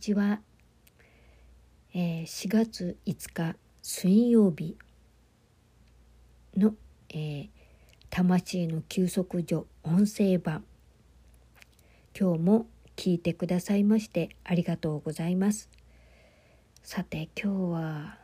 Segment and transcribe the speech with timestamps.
[0.00, 0.40] ちは、
[1.92, 4.78] えー、4月5日水曜日
[6.56, 6.74] の、
[7.10, 7.48] えー、
[8.08, 10.64] 魂の休息所音声版。
[12.18, 12.66] 今日も
[12.96, 15.68] 聞いてくださいましてありがとうございます。
[16.82, 18.18] さて今日は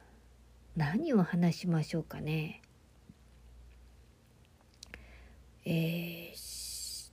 [0.76, 2.62] 何を話しましょうかね。
[5.66, 7.10] えー、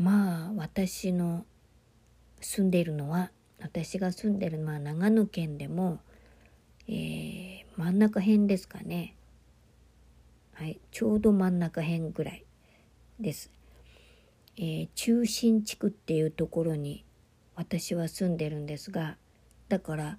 [0.00, 1.46] まあ私の
[2.50, 3.30] 住んでいるのは
[3.60, 6.00] 私が住んでるのは長野県でも、
[6.88, 9.16] えー、真ん中辺ですかね。
[10.54, 12.46] はいちょうど真ん中辺ぐらい
[13.20, 13.52] です、
[14.56, 17.04] えー、中心地区っていうところに
[17.54, 19.18] 私は住んでるんですが
[19.68, 20.18] だから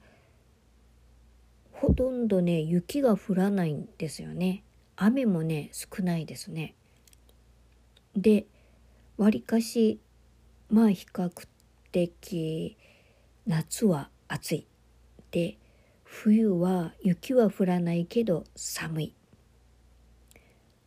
[1.72, 4.64] ほとんどね雪が降らないんですよね。
[4.96, 6.76] 雨もね少ないですね。
[8.16, 8.46] で
[9.18, 10.00] わりかし
[10.70, 11.32] まあ比較
[11.92, 12.78] 的
[13.46, 14.68] 夏は暑い。
[15.32, 15.58] で
[16.04, 19.16] 冬は雪は降らないけど寒い。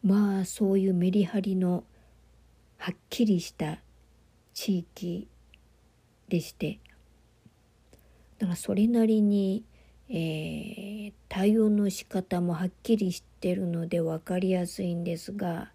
[0.02, 1.84] まあそういうメリハリの
[2.78, 3.78] はっきりした
[4.52, 5.28] 地域
[6.28, 6.80] でして。
[8.38, 9.64] だからそれなりに、
[10.08, 15.70] えー、対応の仕方もはっきりしてるので分かりやすいんですが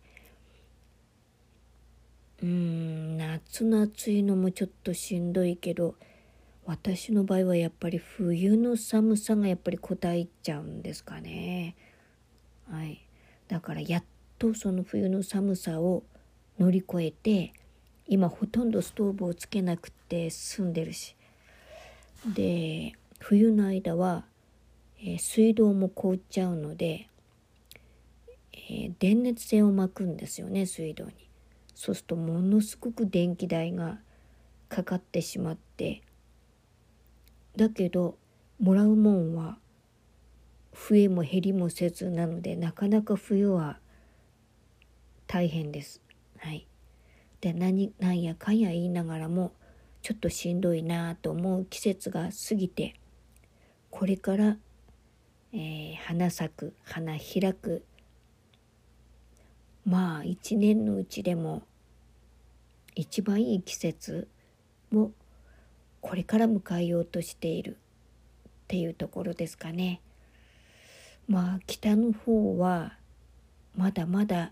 [2.44, 5.96] うん夏の暑いのもちょっとしんどいけど
[6.66, 11.76] 私の場合はやっぱり冬の寒さがやっぱり答えちゃうんですかね。
[12.70, 13.02] はい、
[13.48, 14.04] だからやっ
[14.38, 16.04] とその冬の寒さを
[16.60, 17.54] 乗り越えて
[18.08, 21.16] 今ほとんどストーブをつけなくて済んでるし
[22.26, 24.26] で冬の間は、
[25.00, 27.08] えー、水道も凍っちゃうので、
[28.54, 31.27] えー、電熱線を巻くんですよね水道に。
[31.78, 34.00] そうするとものすごく電気代が
[34.68, 36.02] かかってしまって
[37.56, 38.18] だけど
[38.60, 39.60] もらうもんは
[40.74, 43.78] 増えも減りもせずなのでなかなか冬は
[45.28, 46.02] 大変です。
[46.40, 46.66] はい、
[47.42, 49.52] で何なんやかんや言いながらも
[50.02, 52.96] ちょっとしんどいなと思う季節が過ぎて
[53.92, 54.58] これから、
[55.54, 57.84] えー、花咲く花開く
[59.88, 61.64] まあ一年のうちでも
[62.94, 64.28] 一番いい季節
[64.94, 65.12] を
[66.02, 70.02] これから迎えようとしているっていうところですかね。
[71.30, 72.98] まあ北の方は
[73.78, 74.52] まだまだ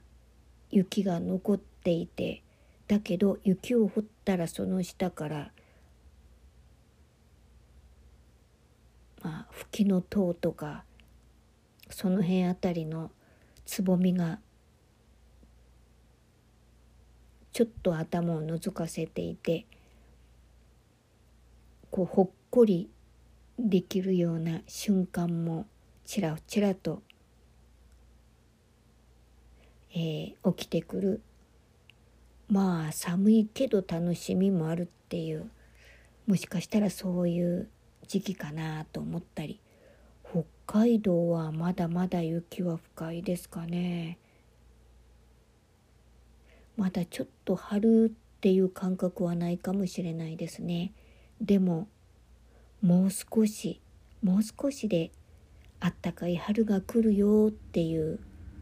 [0.71, 2.41] 雪が残っていて
[2.87, 5.51] だけど雪を掘ったらその下から
[9.21, 10.85] まあ吹きの塔とか
[11.89, 13.11] その辺あたりの
[13.65, 14.39] つぼみが
[17.55, 19.65] ちょっと頭を覗かせていて
[21.89, 22.89] こうほっこり
[23.57, 25.65] できるような瞬間も
[26.03, 27.01] ちらちらと、
[29.93, 31.21] えー、起きてくる
[32.49, 35.49] まあ寒いけど楽しみもあるっていう
[36.27, 37.69] もしかしたらそういう
[38.09, 39.61] 時期かなと思ったり
[40.29, 44.17] 北海道はまだまだ雪は深いですかね。
[46.77, 50.93] まだちょっと春っていう感覚はないかもしれないですね。
[51.41, 51.87] でも
[52.81, 53.81] もう少し
[54.21, 55.11] もう少しで
[55.79, 58.19] あったかい春が来るよっていう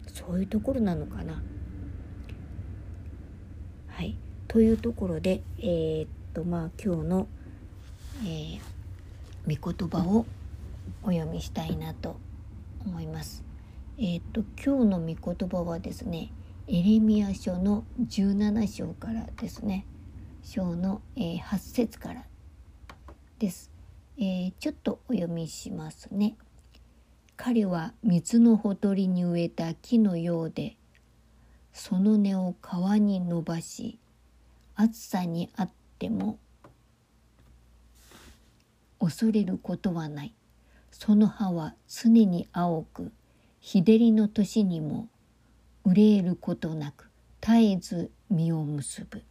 [0.07, 1.41] そういうところなのかな。
[3.87, 4.15] はい、
[4.47, 7.27] というところでえー、っとまあ今日の、
[8.23, 10.25] えー、御言葉を
[11.03, 12.17] お読みしたいなと
[12.85, 13.43] 思います。
[13.97, 16.31] えー、っと今日の御言葉はですね
[16.65, 19.85] エレミア書の17章からですね。
[20.43, 22.25] 章の、えー、8節から
[23.37, 23.69] です、
[24.17, 26.37] えー、ちょっとお読みしますね。
[27.35, 30.77] 彼は水のほとりに植えた木のようで
[31.73, 33.99] その根を川に伸ばし
[34.75, 36.39] 暑さにあっても
[38.99, 40.33] 恐れることはない。
[40.91, 43.11] その葉は常に青く
[43.59, 45.09] 日照りの年にも
[45.85, 47.09] 憂えることなく
[47.41, 49.23] 絶えず実を結ぶ。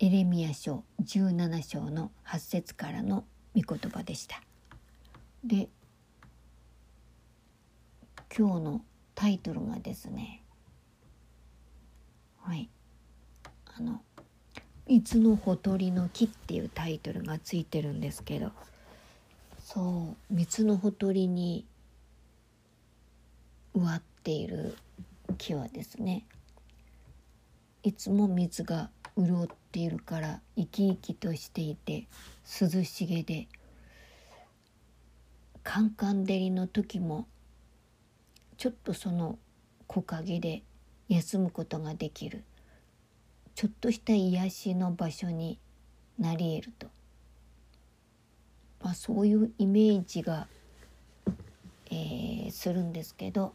[0.00, 3.24] エレミア書17章の8節からの
[3.54, 4.42] 御言葉でした。
[5.44, 5.68] で
[8.36, 8.84] 今日の
[9.14, 10.42] タイトルがですね
[12.40, 12.68] はい
[13.76, 14.02] あの
[14.86, 18.52] 「いつのほとりの木」っていうタイトルがついてるんですけど
[19.60, 21.66] そう三つのほとりに
[23.74, 24.76] 植わっている
[25.38, 26.26] 木はですね
[27.82, 32.06] いつも水が潤っているから生き生きとしていて
[32.60, 33.48] 涼しげで
[35.62, 37.26] カンカン照りの時も
[38.58, 39.38] ちょっとその
[39.86, 40.62] 木陰で
[41.08, 42.44] 休むことができる
[43.54, 45.58] ちょっとした癒しの場所に
[46.18, 46.86] なり得ると、
[48.82, 50.48] まあ、そういうイメージが、
[51.90, 53.54] えー、するんですけど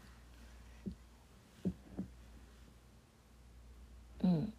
[4.23, 4.53] うん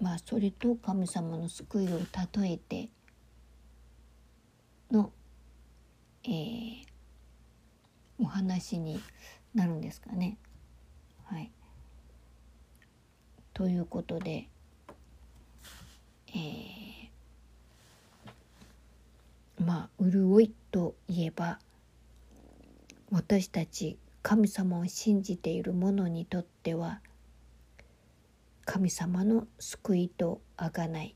[0.00, 2.00] まあそれと神様の救いを
[2.36, 2.90] 例えて
[4.90, 5.10] の、
[6.24, 6.84] えー、
[8.18, 9.00] お話に
[9.54, 10.36] なるんですかね。
[11.24, 11.50] はい、
[13.54, 14.50] ということで、
[16.28, 17.08] えー、
[19.64, 21.58] まあ潤いといえば
[23.10, 27.02] 私たち神様を信じている者にとっては
[28.64, 31.14] 神様の救いとあがない。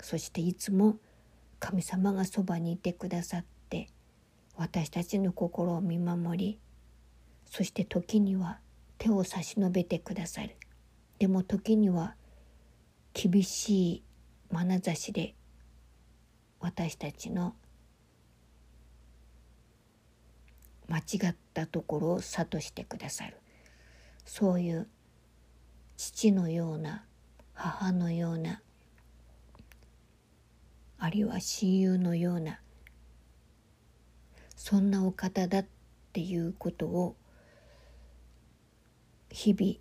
[0.00, 0.96] そしていつも
[1.60, 3.88] 神様がそばにいてくださって
[4.56, 6.58] 私たちの心を見守り
[7.48, 8.58] そして時には
[8.98, 10.56] 手を差し伸べてくださる。
[11.20, 12.16] でも時には
[13.14, 14.02] 厳しい
[14.50, 15.36] 眼差しで
[16.58, 17.54] 私たちの
[20.88, 23.36] 間違ったところを諭してくださる
[24.24, 24.88] そういう
[25.96, 27.04] 父のような
[27.54, 28.60] 母のような
[30.98, 32.60] あるいは親友のような
[34.56, 35.66] そんなお方だっ
[36.12, 37.16] ていうことを
[39.30, 39.74] 日々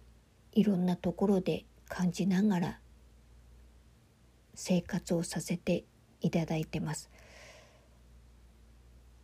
[0.54, 2.80] いろんなところで感じながら
[4.54, 5.86] 生活をさせて
[6.22, 7.10] いただいてます。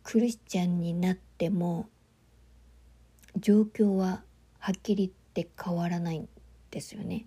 [0.02, 1.88] クリスチャンになっても
[3.36, 4.22] 状況は
[4.58, 6.28] はっきり言って変わらないん
[6.70, 7.26] ですよね。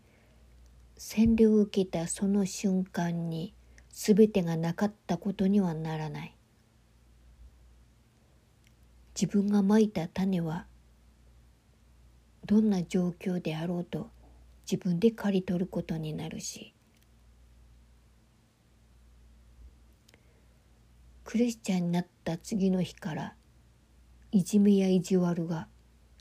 [0.97, 3.53] 洗礼を受けたその瞬間に
[3.89, 6.35] 全てがなかったことにはならない。
[9.19, 10.65] 自分がまいた種は
[12.45, 14.09] どんな状況であろうと
[14.69, 16.73] 自分で刈り取ることになるし
[21.23, 23.35] クリスチャンになった次の日から
[24.35, 25.69] いじめや意地悪が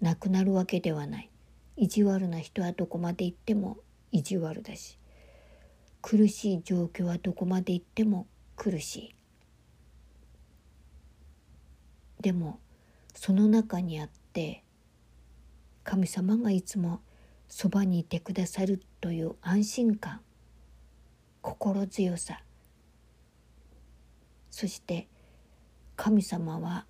[0.00, 1.31] なくなるわけではない。
[1.76, 3.78] 意地悪な人はどこまで行っても
[4.12, 5.00] 意地悪だし。
[6.00, 9.14] 苦しい状況はどこまで行っても苦しい。
[12.22, 12.61] でも
[13.16, 14.62] その中にあって
[15.82, 17.00] 神様がいつも
[17.49, 20.20] そばにいてくださるという安心感
[21.43, 22.44] 心強さ。
[24.52, 25.08] そして
[25.96, 26.87] 神様は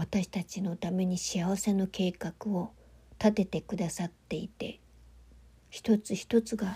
[0.00, 2.70] 私たちのために幸せの計画を
[3.18, 4.80] 立ててくださっていて
[5.68, 6.74] 一つ一つが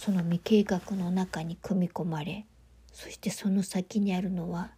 [0.00, 2.46] その未計画の中に組み込まれ
[2.90, 4.70] そしてその先にあるのは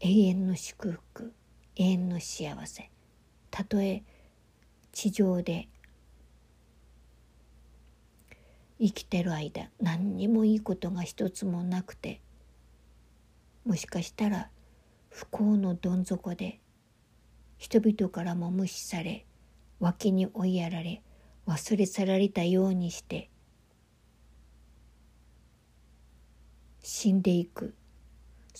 [0.00, 1.32] 永遠の祝福
[1.76, 2.90] 永遠の幸せ。
[3.52, 4.02] たとえ
[4.90, 5.68] 地上で
[8.80, 12.20] 生きてる間何にもいいことが一つもなくて
[13.64, 14.50] もしかしたら
[15.10, 16.60] 不幸のどん底で
[17.56, 19.26] 人々からも無視され
[19.80, 21.02] 脇に追いやられ
[21.46, 23.30] 忘れ去られたようにして
[26.82, 27.74] 死んでいく。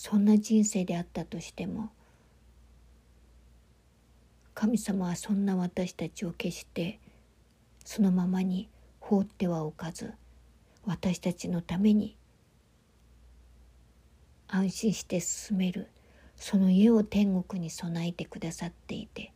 [0.00, 1.90] そんな人生であったとしても
[4.54, 7.00] 神様はそんな私たちを決して
[7.84, 8.68] そのままに
[9.00, 10.14] 放ってはおかず
[10.86, 12.16] 私たちのために
[14.46, 15.88] 安心して進める。
[16.38, 19.32] その家を天国に備えてくださっていて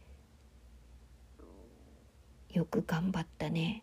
[2.52, 3.82] よく頑張ったね。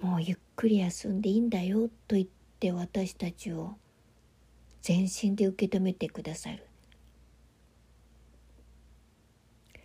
[0.00, 2.26] もうゆっくり休んでいいんだよと言っ
[2.60, 3.76] て私たちを
[4.82, 6.66] 全身で受け止めてくださる。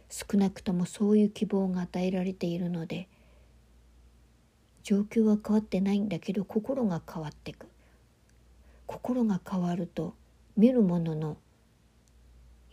[0.10, 3.08] 少なくともそういう希望が与えられているので
[4.84, 7.68] 状況は変わってないんだけど心が変わってく。
[8.88, 10.16] 心が変わると
[10.58, 11.38] 見るものの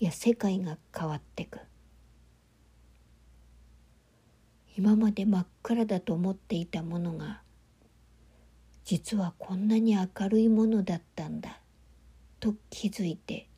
[0.00, 1.58] いや世界が変わってく。
[4.78, 7.42] 今まで真っ暗だと思っていたものが
[8.84, 11.60] 実はこんなに明るいものだったんだ
[12.38, 13.48] と気づいて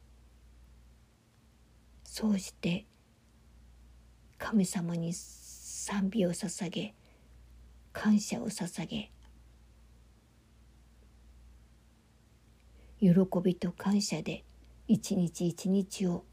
[2.04, 2.86] そうして
[4.38, 6.94] 神様に賛美を捧げ
[7.92, 9.10] 感謝を捧げ
[12.98, 13.10] 喜
[13.44, 14.42] びと感謝で
[14.88, 16.24] 一日一日を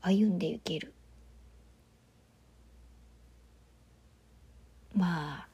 [0.00, 0.92] 歩んでいける。
[4.94, 5.48] まあ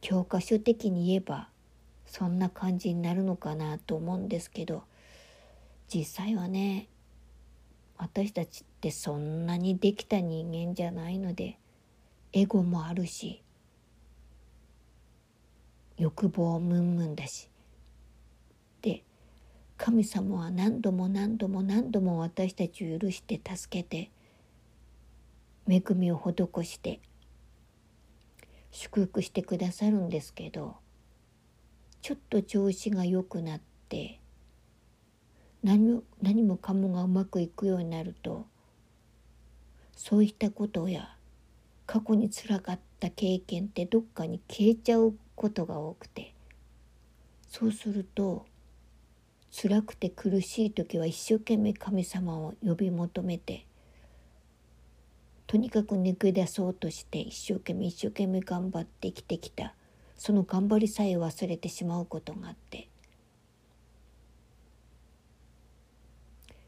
[0.00, 1.48] 教科書的に言えば
[2.06, 4.82] そんな感じになるのかなと思うんですけど
[5.92, 6.88] 実際はね
[7.96, 11.58] 私たちってそんなにできた人間じゃないので
[12.32, 13.42] エゴもあるし
[15.96, 17.48] 欲望ムンムンだし
[19.76, 24.10] 神様は何度も何度も何度も私たちを許して助けて
[25.68, 27.00] 恵みを施して
[28.70, 30.76] 祝福してくださるんですけど
[32.02, 34.20] ちょっと調子が良くなって
[35.62, 38.46] 何何もかもがうまくいくようになると
[39.96, 41.16] そういったことや
[41.86, 46.34] 過去につらかった経験ってどっかに消えちゃうことが多くて
[47.48, 48.46] そうすると
[49.56, 53.66] 辛くて苦しい時は一生懸命神様を呼び求めて
[55.46, 59.74] とにかく抜け出そうとして一生懸命一生懸命頑張って生きてきた。
[60.16, 62.88] その頑張りさえ忘れてしまうことがあって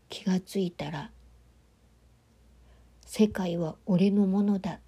[0.09, 1.11] 気がついたら
[3.05, 4.81] 世界は俺のものだ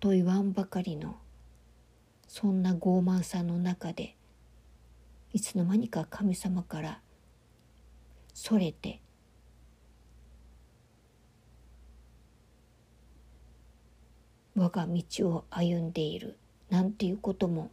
[0.00, 1.16] と言わんばかりの
[2.26, 4.16] そんな傲慢さの中で
[5.32, 7.00] いつの間にか神様から
[8.36, 9.00] それて。
[14.54, 16.36] 我が道を歩んでいる。
[16.68, 17.70] なんていうことも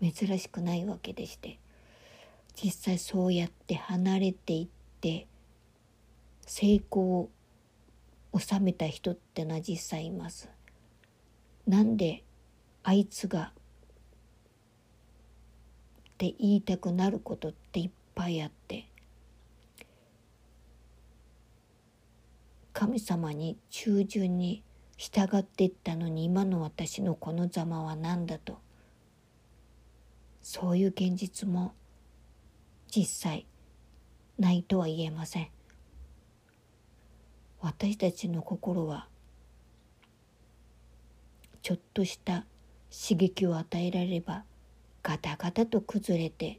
[0.00, 1.58] 珍しくないわけでして。
[2.54, 4.68] 実際そうやって離れていっ
[5.02, 5.26] て
[6.46, 7.30] 成功を
[8.38, 10.48] 収めた人ってのは実際います。
[11.66, 12.24] なんで
[12.82, 13.52] あいつがっ
[16.16, 18.59] て言いたくなることっていっぱいあって
[22.72, 24.62] 神様に従順に
[24.96, 28.58] 従っていったのに今の私のこのざまは何だと。
[30.42, 31.74] そういう現実も
[32.88, 33.46] 実際
[34.38, 35.48] ないとは言えません。
[37.60, 39.06] 私たちの心は
[41.62, 42.46] ちょっとした
[42.90, 44.44] 刺激を与えられれば
[45.02, 46.58] ガタガタと崩れて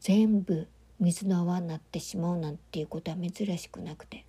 [0.00, 0.68] 全部
[1.00, 4.24] 水の泡になってしまうなんていうことは珍しくなくて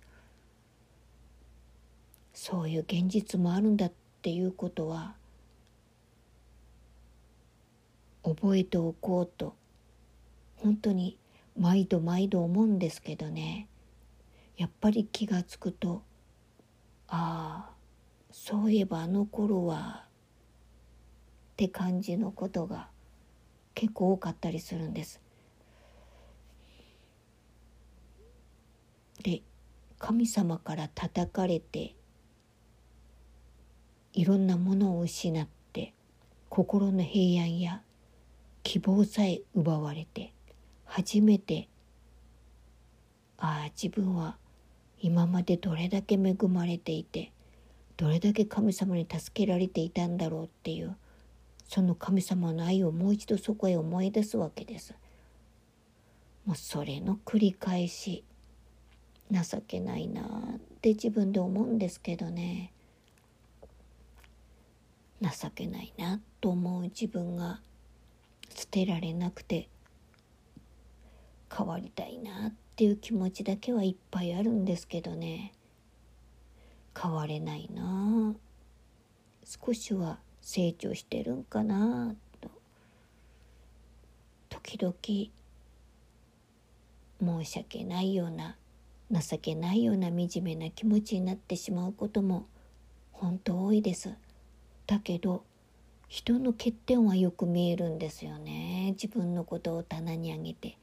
[2.32, 3.92] そういう現実もあるんだっ
[4.22, 5.14] ていうことは
[8.22, 9.54] 覚えておこうと
[10.56, 11.16] 本当に
[11.58, 13.68] 毎度毎度思うんですけどね
[14.56, 16.02] やっぱり気がつくと
[17.08, 17.76] ああ
[18.32, 20.08] そういえばあの頃はっ
[21.56, 22.88] て感じのことが
[23.74, 25.20] 結構多かったりするんです。
[29.22, 29.42] で
[29.98, 31.94] 神様から叩かれて
[34.12, 35.94] いろんなものを失って
[36.48, 37.82] 心の平安や
[38.62, 40.32] 希望さえ奪われて
[40.84, 41.68] 初めて
[43.38, 44.36] ああ自分は
[44.98, 47.32] 今までどれだけ恵まれていて
[47.96, 50.96] どれだけ神様に助けられていたんだろうっていう
[51.68, 54.94] その神様の愛をもう一度そこへ思い出すわけです。
[56.44, 58.24] もうそれの繰り返し
[59.30, 62.72] 情けないなって自分で思うんですけどね。
[65.20, 67.60] 情けないなと思う自分が
[68.54, 69.68] 捨てられなくて
[71.54, 75.52] 変わりたいなっていう気持ちだけはいっぱいあるんですけどね。
[77.00, 78.34] 変われないな
[79.44, 82.50] 少しは成長してるんかなと。
[84.48, 84.94] 時々
[87.20, 88.56] 申し訳ないような
[89.10, 92.46] 情けないような惨めな気持ちになってしまうことも
[93.12, 94.14] 本当多いです。
[94.86, 95.44] だけど
[96.08, 98.92] 人の欠点はよく見えるんですよね。
[98.92, 100.76] 自分のことを棚にあげて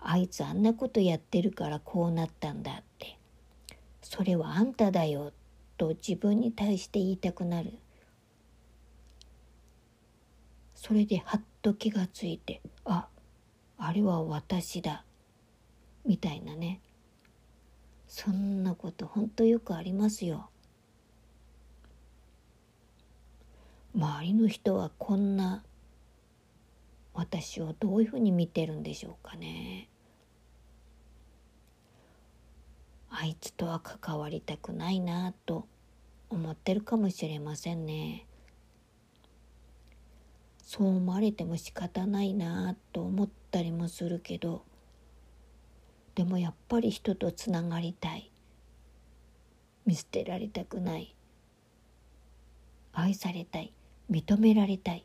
[0.00, 3.18] あいつあんなことやってるからこうなったんだって。
[4.02, 5.32] それはあんただよ
[5.76, 7.74] と自分に対して言いたくなる。
[10.74, 13.08] それではっと気がついてあ
[13.76, 15.04] あれは私だ
[16.06, 16.80] みたいなね。
[18.08, 20.50] そんなことほんとよくありますよ
[23.94, 25.62] 周りの人はこんな
[27.14, 29.88] 私をどういうふうに見てるんでしょうかね。
[33.10, 35.66] あいつとは関わりたくないなと
[36.30, 38.24] 思ってるかもしれませんね。
[40.62, 44.62] そう思われても仕方ないなと思ったりもするけど
[46.18, 48.32] でもやっぱり人とつながりたい。
[49.86, 51.14] 見捨てられたくない。
[52.92, 53.72] 愛されたい。
[54.10, 55.04] 認められたい。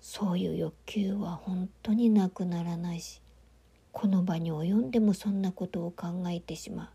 [0.00, 3.20] そういう欲求は本当になくならないし
[3.90, 6.88] この場に及んでもそんなことを考えてしまう。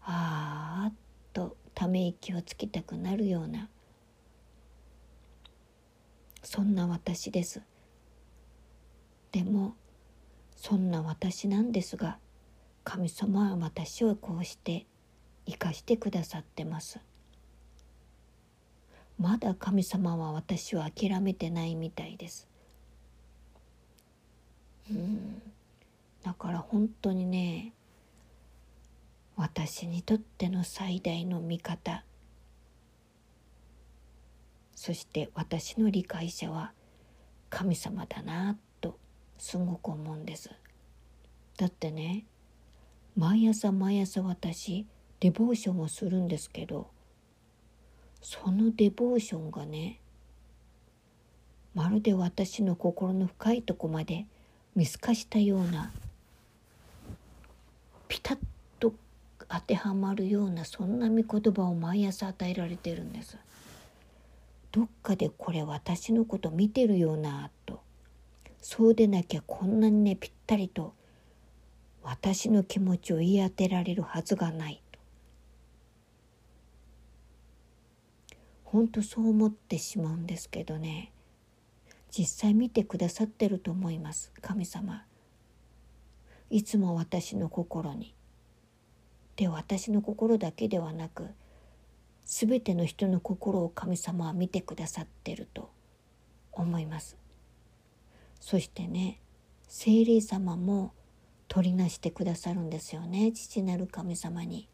[0.00, 0.92] ああ
[1.34, 3.68] とため息をつきたくなるような。
[6.42, 7.60] そんな私です。
[9.32, 9.74] でも
[10.56, 12.18] そんな私なんですが
[12.84, 14.86] 神様は私をこうして
[15.46, 17.00] 生かしてくださってます。
[19.18, 22.48] まだ神様は私を諦めてないみたいです。
[24.90, 25.42] うん。
[26.22, 27.72] だから本当にね
[29.36, 32.04] 私にとっての最大の味方
[34.74, 36.72] そして私の理解者は
[37.48, 38.60] 神様だなと
[39.38, 40.50] すごく思うんです
[41.56, 42.24] だってね
[43.16, 44.86] 毎朝毎朝私
[45.20, 46.88] デボーションをするんですけど
[48.20, 50.00] そのデボーションがね
[51.74, 54.26] まるで私の心の深いとこまで
[54.74, 55.92] 見透かしたような
[58.08, 58.38] ピタッ
[58.80, 58.94] と
[59.48, 63.36] 当てはまるようなそんな御言葉を毎朝与えられてるんです。
[64.72, 67.80] どっかでこれ私のこと見てるよなと
[68.60, 70.94] そうでなきゃこんなにねぴったりと
[72.02, 74.98] 私の気持ちを言い当てられるはずがないと。
[78.64, 81.12] 本当そう思ってしまうんですけどね。
[82.10, 85.04] 実際見てくださってると思います神様。
[86.48, 88.14] いつも私の心に。
[89.36, 91.28] で私の心だけではなく
[92.24, 95.70] 全ての人の心を神様は見てくださってると
[96.52, 97.17] 思います。
[98.40, 99.20] そしてね
[99.66, 100.92] 聖霊様も
[101.48, 104.68] 取りなしてくださるんですよね父なる神様に。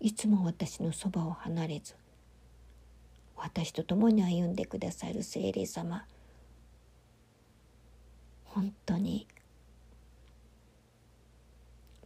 [0.00, 1.96] いつも私のそばを離れず
[3.36, 6.04] 私と共に歩んでくださる聖霊様。
[8.44, 9.28] 本当に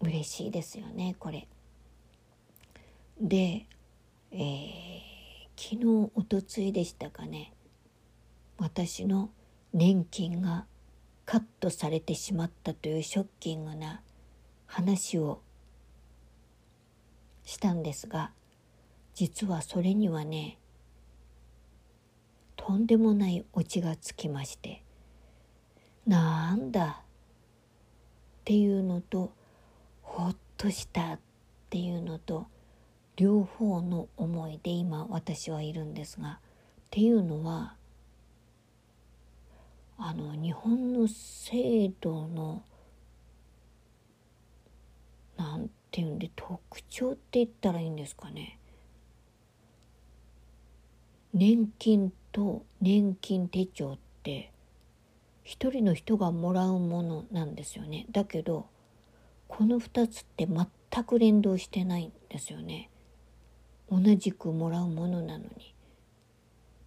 [0.00, 1.46] 嬉しいですよねこれ。
[3.20, 3.66] で、
[4.32, 4.40] えー、
[5.56, 7.52] 昨日おとついでしたかね。
[8.62, 9.28] 私の
[9.72, 10.66] 年金が
[11.26, 14.02] カットされてしまったというショッキングな
[14.66, 15.40] 話を
[17.42, 18.30] したんですが
[19.14, 20.58] 実はそれにはね
[22.54, 24.84] とんでもないオチがつきまして
[26.06, 27.04] なんだっ
[28.44, 29.32] ていうのと
[30.02, 31.18] ほっとしたっ
[31.68, 32.46] ていうのと
[33.16, 36.38] 両方の思いで今私はいるんですがっ
[36.92, 37.74] ていうのは
[39.98, 42.62] あの日本の制度の
[45.36, 48.58] なんていうんで特徴って言ったらいいんですかね。
[51.34, 54.52] 年金と年金手帳って
[55.44, 58.06] 一人の人がもらうものなんですよね。
[58.10, 58.66] だけど
[59.48, 62.90] この2つって全く連動してないんですよね。
[63.90, 65.71] 同じくもらうものなのに。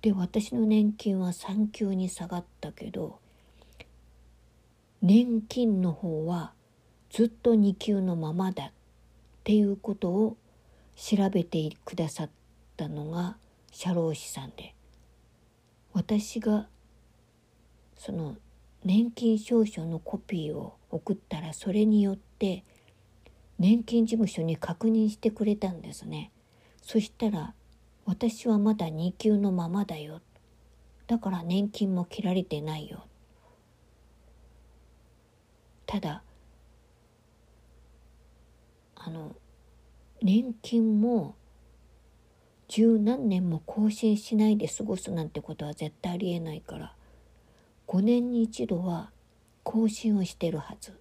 [0.05, 3.17] で私の年金は3級に下がったけど
[5.01, 6.53] 年金の方は
[7.09, 8.71] ずっと2級のままだっ
[9.43, 10.37] ていうことを
[10.95, 12.29] 調べてくださっ
[12.77, 13.37] たのが
[13.71, 14.75] 社労士さんで
[15.91, 16.67] 私が
[17.97, 18.35] その
[18.83, 22.63] 年金証書のコピーを送ったらそれによって
[23.57, 26.29] 年金事務所に確認してくれたんですね。
[26.83, 27.55] そしたら
[28.05, 30.21] 私はまだ2級のままだよ。
[31.07, 33.05] だから年金も切られてないよ。
[35.85, 36.23] ただ
[38.95, 39.35] あの
[40.21, 41.35] 年金も
[42.67, 46.95] 十何年も更新しないで過ごすなんてことは絶対ありえないから
[47.87, 49.11] 5年に一度は
[49.63, 50.91] 更新をしてるはず。
[50.91, 50.93] っ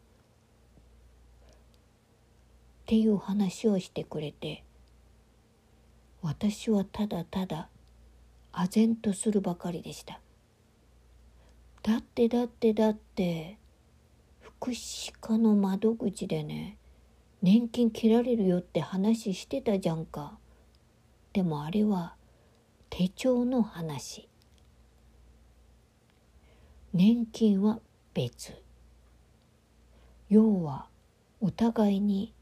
[2.87, 4.64] ていう話をしてくれて
[6.25, 7.69] 私はただただ
[8.51, 10.23] 唖然とするばかりでした。
[11.83, 13.59] だってだってだって
[14.41, 16.79] 福祉課の窓口でね
[17.43, 20.39] 年金切られるよって話してたじゃんか。
[21.35, 22.15] でもあれは
[22.89, 24.31] 手帳の話。
[26.95, 27.81] 年金は
[28.15, 28.55] 別。
[30.31, 30.89] 要は
[31.43, 32.34] お互いに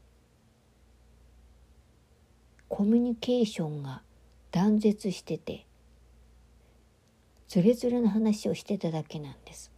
[2.75, 4.01] コミュニケーションが
[4.49, 5.67] 断絶してて
[7.47, 9.71] ズレズレの話をしてただけなんです。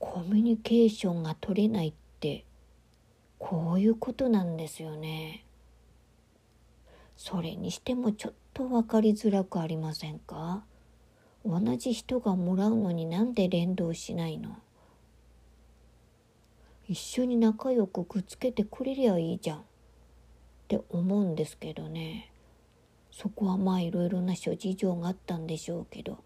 [0.00, 2.44] コミュニケーションが取れないって
[3.38, 5.44] こういうことなんですよね。
[7.16, 10.64] それにしてもちょっと分かりづらくありませんか？
[11.46, 14.56] 同じ人がもらうのになんで連動しないの？
[16.88, 19.58] 一緒に仲良くくっつけてくれりゃいいじゃん。
[19.58, 19.62] っ
[20.68, 22.32] て思うんですけどね。
[23.10, 26.18] そこはまあいろいろな諸事情があったんでしょうけど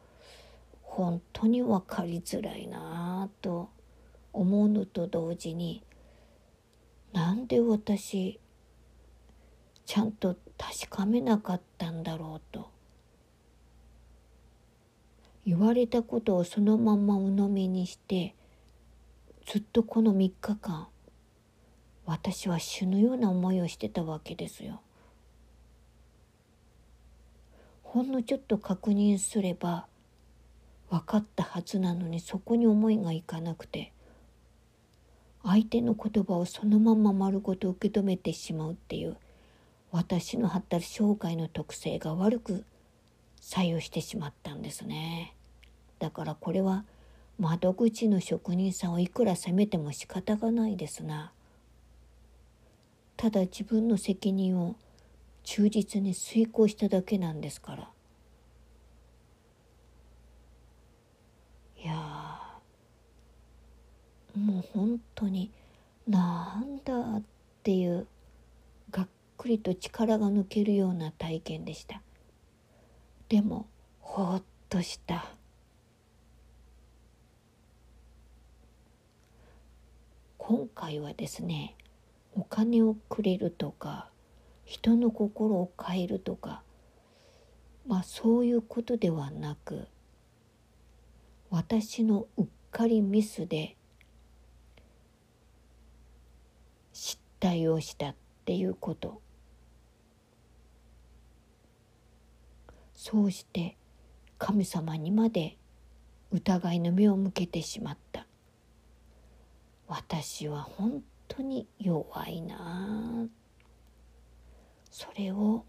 [0.83, 3.70] 本当に分かりづらいなぁと
[4.33, 5.83] 思うのと同時に
[7.14, 8.38] なんで私
[9.87, 12.70] ちゃんと確かめなかったんだろうと。
[15.44, 18.37] 言われたことをそのまま鵜呑みにして
[19.46, 20.88] ずっとこの3日間
[22.07, 24.81] 私は死ぬような思いをしてたわけですよ。
[27.83, 29.87] ほんのちょっと確認すれば
[30.88, 33.92] 分かったはずなのにそこに思いがいかなくて
[35.42, 39.16] 相手の言葉をそのまま丸ごと受け止めてしまうっていう
[39.90, 42.64] 私の発達障害の特性が悪く
[43.40, 45.35] 作用してしまったんですね。
[45.98, 46.85] だからこれは
[47.42, 51.33] 窓口の職人さんをいくら責めても仕方がないですな。
[53.16, 54.76] ただ自分の責任を
[55.42, 57.90] 忠実に遂行しただけなんですから。
[61.83, 61.94] いや
[64.37, 65.50] もう本当に
[66.07, 67.22] なんだっ
[67.64, 68.07] ていう
[68.92, 72.02] がっくりと力が抜けるような体験でした。
[73.28, 73.66] でも
[73.98, 75.41] ほっとした。
[80.44, 81.76] 今回はですね
[82.35, 84.11] お金をくれるとか
[84.64, 86.64] 人の心を変えるとか
[87.87, 89.87] まあそういうことではなく
[91.48, 93.76] 私のうっかりミスで
[96.92, 99.22] 失態をしたっていうこと。
[102.94, 103.76] そうして
[104.38, 105.57] 神様にまで
[106.33, 108.26] 疑いの目を向けてしまった。
[109.94, 113.28] 私は本当に弱いな。
[114.90, 115.66] それを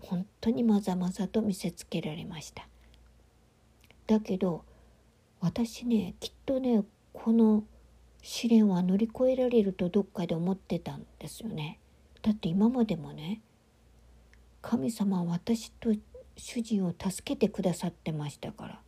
[0.00, 2.68] 本当にまざまざと見せつけられました。
[4.06, 4.64] だけど
[5.40, 7.64] 私ねきっとねこの
[8.22, 11.80] 試練は乗り越えられるとどっかで思ってたんですよね。
[12.22, 13.40] だって今までもね
[14.62, 15.92] 神様は私と
[16.36, 18.80] 主人を助けてくださってましたから。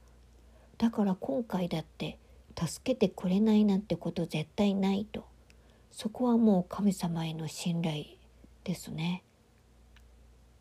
[0.79, 2.21] だから今回だって
[2.59, 5.27] 助けてくれないなんてこと絶対ないと。
[5.91, 8.05] そこはもう神様への信頼
[8.65, 9.25] ですね。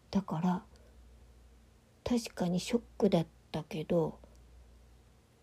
[0.09, 0.63] だから
[2.03, 4.19] 確かにショックだったけど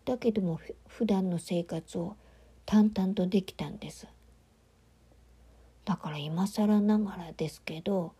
[0.05, 2.15] だけども普段の生活を
[2.65, 4.07] 淡々とできたんです。
[5.85, 8.13] だから今更ながらですけど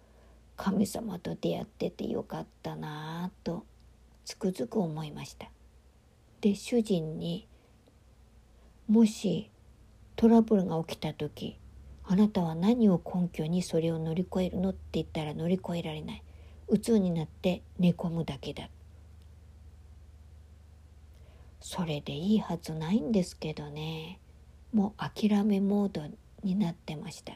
[0.55, 3.65] 神様と出会っててよかったなぁと
[4.25, 5.51] つくづく思いました。
[6.41, 7.47] で主人に
[8.89, 9.51] もし
[10.15, 11.59] トラブルが起きた時
[12.11, 16.23] あなたは何を根拠にそれを乗り越えるのって言ったら乗り越えられない。
[16.67, 18.67] 鬱になって寝込むだけだ。
[21.59, 24.19] それでいいはずないんですけどね。
[24.73, 26.01] もう諦めモード
[26.43, 27.33] になってました。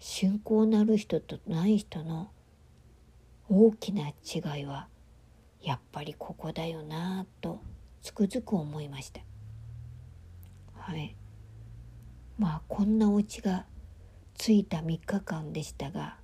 [0.00, 2.32] 信仰なる人とない人の
[3.48, 4.88] 大きな違いは
[5.62, 7.60] やっぱりここだよなぁと
[8.02, 9.20] つくづく思いました。
[10.84, 11.16] はい
[12.38, 13.64] まあこんなお家が
[14.34, 16.18] ついた3日間でしたが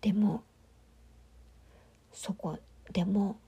[0.00, 0.42] でも
[2.12, 2.58] そこ
[2.94, 3.38] でも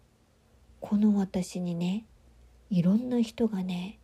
[0.80, 2.04] この私にね
[2.68, 3.98] いろんな人がね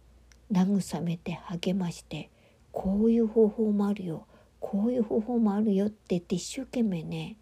[0.50, 2.30] 慰めて励まして
[2.72, 4.26] こういう方法もあるよ
[4.59, 7.37] こういう方法もあるよって言って一生懸命ね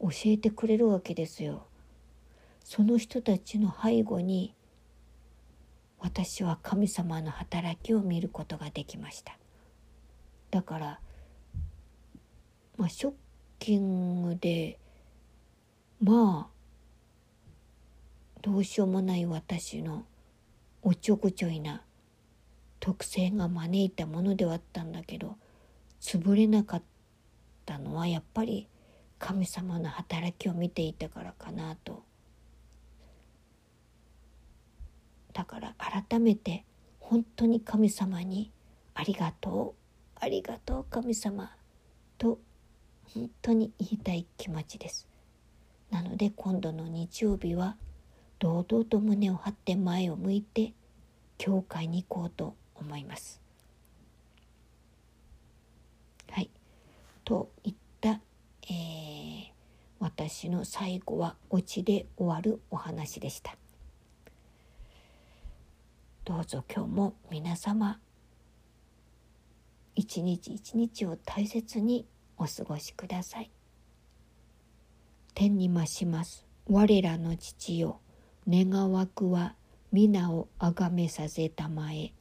[0.00, 1.66] 教えてくれるわけですよ。
[2.62, 4.54] その人たちの背後に
[6.00, 9.36] 私は神様の働きを見ることができました。
[10.50, 11.00] だから
[12.76, 13.12] まあショッ
[13.58, 14.78] キングで
[16.00, 16.58] まあ
[18.40, 20.04] どうしようもない私の
[20.82, 21.82] おちょこちょいな
[22.80, 25.36] 特性が招いたものではあったんだけど
[26.00, 26.82] 潰れなかっ
[27.66, 28.68] たのはやっぱり
[29.18, 32.04] 神様の働きを見ていたからかなと
[35.38, 36.64] だから改めて
[36.98, 38.50] 本当に神様に
[38.92, 41.52] ありがとうありがとう神様
[42.18, 42.40] と
[43.14, 45.06] 本当に言いたい気持ちです
[45.92, 47.76] なので今度の日曜日は
[48.40, 50.72] 堂々と胸を張って前を向いて
[51.38, 53.40] 教会に行こうと思います。
[56.30, 56.50] はい。
[57.24, 58.20] といった、
[58.64, 59.46] えー、
[60.00, 63.56] 私の最後はオチで終わるお話でした。
[66.28, 67.98] どうぞ今日も皆様
[69.96, 73.50] 一日一日を大切にお過ごしください。
[75.32, 76.44] 天に増します。
[76.68, 78.00] 我らの父よ
[78.46, 79.54] 願わくは
[79.90, 82.12] 皆をあがめさせたまえ。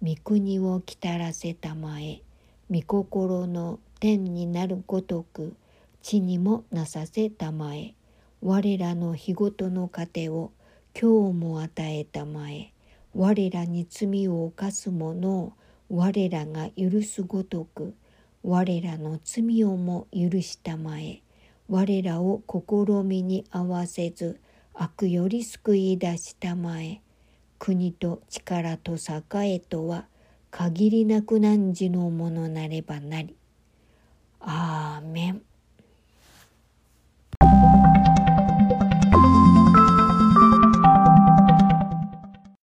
[0.00, 2.22] 御国をきたらせたまえ。
[2.70, 5.56] 御心の天になるごとく
[6.02, 7.96] 地にもなさせたまえ。
[8.42, 10.52] 我らの日ごとの糧を
[10.94, 12.72] 今日も与えたまえ。
[13.18, 15.54] 我らに罪を犯す者を
[15.88, 17.94] 我らが許すごとく
[18.42, 21.22] 我らの罪をも許したまえ
[21.66, 24.38] 我らを試みに合わせず
[24.74, 27.00] 悪より救い出したまえ
[27.58, 30.04] 国と力と栄えとは
[30.50, 33.34] 限りなく汝のものなればなり。
[34.40, 35.42] アーメン